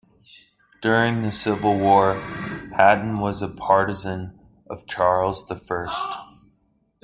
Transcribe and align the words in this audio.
During 0.81 1.21
the 1.21 1.31
Civil 1.31 1.77
War, 1.77 2.15
Hatton 2.75 3.19
was 3.19 3.43
a 3.43 3.47
partisan 3.47 4.39
of 4.67 4.87
Charles 4.87 5.45
the 5.47 5.55
First. 5.55 6.17